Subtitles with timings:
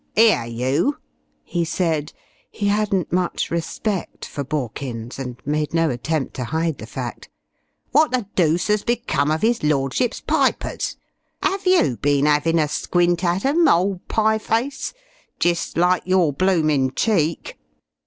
[0.17, 0.97] "'Ere you,"
[1.43, 2.11] he said
[2.49, 7.29] he hadn't much respect for Borkins and made no attempt to hide the fact
[7.91, 10.97] "what the dooce 'as become of his lordship's pypers?
[11.43, 14.91] 'Ave you bin 'avin' a squint at 'em, ole pieface?
[15.39, 17.59] Jist like your bloomin' cheek!"